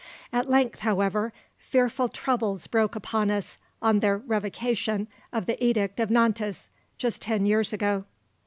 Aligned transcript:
At 0.33 0.49
length, 0.49 0.79
however, 0.79 1.31
fearful 1.57 2.09
troubles 2.09 2.65
broke 2.65 2.95
upon 2.95 3.29
us 3.29 3.59
on 3.83 3.99
the 3.99 4.17
revocation 4.17 5.07
of 5.31 5.45
the 5.45 5.63
Edict 5.63 5.99
of 5.99 6.09
Nantes, 6.09 6.69
just 6.97 7.21
ten 7.21 7.45
years 7.45 7.71
ago. 7.71 8.05